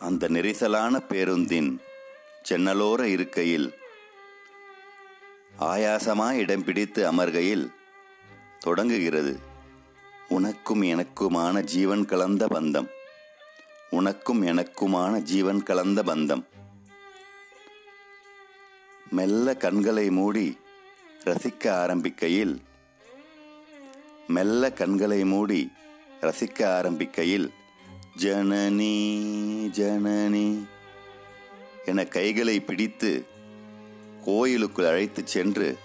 [0.00, 1.80] அந்த நெரிசலான பேருந்தின்
[2.48, 3.74] சென்னலோர இருக்கையில்
[5.60, 7.72] ஆயாசமாய் இடம் பிடித்து அமர்கையில்
[8.58, 9.38] தொடங்குகிறது.
[10.28, 12.88] உனக்கும் எனக்குமான ஜீவன் கலந்த பந்தம்.
[13.90, 16.44] உனக்கும் எனக்குமான ஜீவன் கலந்த பந்தம்.
[19.10, 20.58] மெல்ல கண்களை மூடி
[21.24, 22.60] ரசிக்க ஆரம்பிக்கையில்
[24.26, 25.72] மெல்ல கண்களை மூடி
[26.20, 27.52] ரசிக்க ஆரம்பிக்கையில்
[28.16, 30.64] ஜனனி ஜனனி.
[31.84, 33.26] என கைகளை பிடித்து
[34.24, 35.78] கோயிலுக்குள் அழைத்துச் சென்று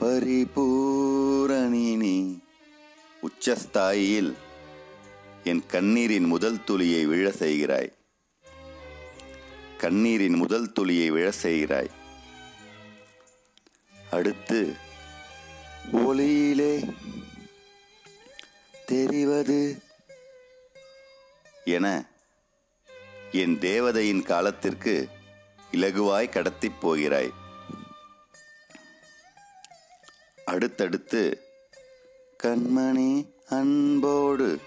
[0.00, 2.40] பரிபூரணினி
[3.22, 4.34] உச்சஸ்தாயில்
[5.44, 7.92] என் கண்ணீரின் முதல் துளியை விழ செய்கிறாய்.
[9.78, 11.90] கண்ணீரின் முதல் துளியை விழ செய்கிறாய்.
[14.10, 14.74] அடுத்து
[15.92, 16.92] ஒளியிலே
[18.86, 19.84] தெரிவது
[21.66, 21.86] என
[23.32, 25.08] என் தேவதையின் காலத்திற்கு
[25.72, 27.32] இலகுவாய் கடத்திப் போகிறாய்.
[30.44, 31.22] அடுத்தடுத்து
[32.44, 33.10] கண்மணி
[33.48, 34.60] அன்போடு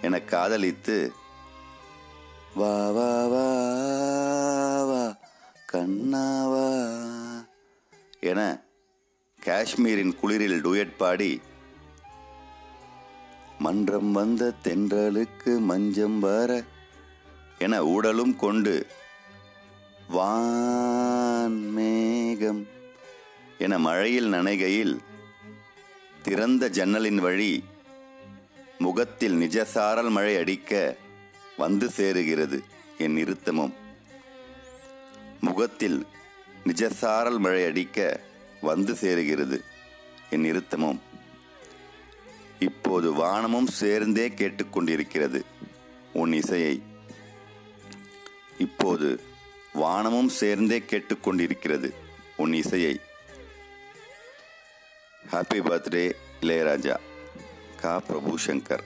[0.00, 1.12] என காதலித்து
[2.54, 3.46] வா வா வா
[4.82, 5.18] வா
[5.72, 6.68] கண்ணாவா
[8.20, 8.40] என
[9.42, 11.40] காஷ்மீரின் குளிரில் டுயட் பாடி
[13.60, 16.50] மன்றம் வந்த தென்றலுக்கு மஞ்சம் வர
[17.58, 18.74] என உடலும் கொண்டு
[20.08, 22.62] வான் மேகம்
[23.58, 24.94] என மழையில் நனைகையில்
[26.22, 27.52] திறந்த ஜன்னலின் வழி
[28.78, 30.72] முகத்தில் நிஜசாரல் மழை அடிக்க
[31.58, 32.58] வந்து சேருகிறது
[32.98, 33.74] என் நிறுத்தமும்
[35.40, 36.00] முகத்தில்
[36.66, 37.98] நிஜசாரல் மழை அடிக்க
[38.62, 39.58] வந்து சேருகிறது
[40.30, 41.00] என் நிறுத்தமும்
[42.60, 45.42] இப்போது வானமும் சேர்ந்தே கேட்டுக்கொண்டிருக்கிறது
[46.12, 46.82] உன் இசையை.
[48.58, 49.20] இப்போது
[49.72, 51.92] வானமும் சேர்ந்தே கேட்டுக்கொண்டிருக்கிறது
[52.36, 53.00] உன் இசையை.
[55.32, 56.96] Happy birthday Ilaiyaraaja.
[57.80, 58.00] கா.
[58.00, 58.82] பிரபு சங்கர்.